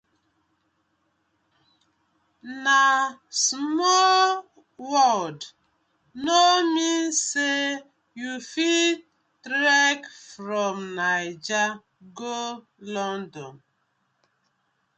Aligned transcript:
Na 2.63 2.81
small 3.29 4.47
world 4.75 5.53
no 6.15 6.45
mean 6.73 7.11
say 7.11 7.79
you 8.15 8.39
fit 8.41 9.05
trek 9.45 10.03
from 10.09 10.95
Naija 10.95 11.83
go 12.15 12.65
London: 12.79 13.61